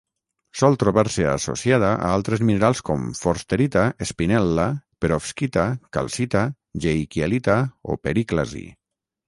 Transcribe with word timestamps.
Sol 0.59 0.75
trobar-se 0.83 1.25
associada 1.33 1.91
a 2.05 2.07
altres 2.13 2.41
minerals 2.47 2.81
com: 2.87 3.03
forsterita, 3.19 3.85
espinel·la, 4.07 4.67
perovskita, 5.05 5.69
calcita, 5.99 6.45
geikielita 6.87 7.63
o 7.95 8.03
períclasi. 8.09 8.67